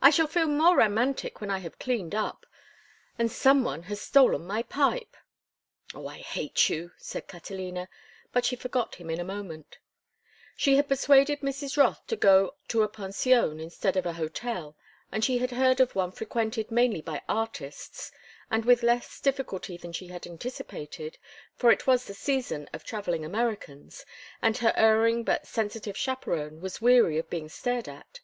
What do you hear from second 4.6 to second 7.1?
pipe." "Oh, I hate you!"